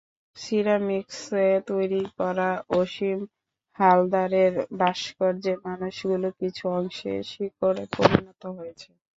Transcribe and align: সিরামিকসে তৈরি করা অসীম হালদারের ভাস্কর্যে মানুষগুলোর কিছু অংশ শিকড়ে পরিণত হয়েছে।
সিরামিকসে 0.37 1.45
তৈরি 1.67 2.03
করা 2.17 2.49
অসীম 2.75 3.19
হালদারের 3.79 4.53
ভাস্কর্যে 4.79 5.53
মানুষগুলোর 5.65 6.33
কিছু 6.41 6.63
অংশ 6.77 6.99
শিকড়ে 7.29 7.83
পরিণত 7.97 8.41
হয়েছে। 8.57 8.89